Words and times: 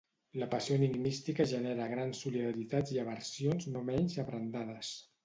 La 0.43 0.45
passió 0.51 0.77
enigmística 0.79 1.45
genera 1.51 1.85
grans 1.91 2.21
solidaritats 2.25 2.95
i 2.97 2.97
aversions 3.03 3.69
no 3.77 3.85
menys 3.91 4.17
abrandades. 4.25 4.91